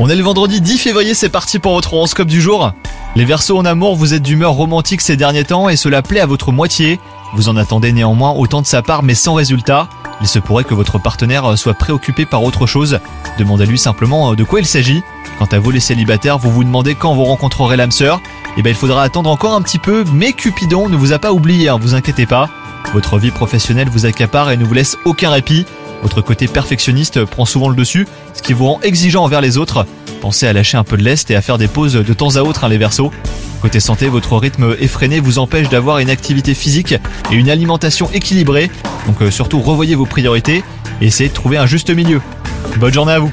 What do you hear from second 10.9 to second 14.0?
partenaire soit préoccupé par autre chose. Demandez-lui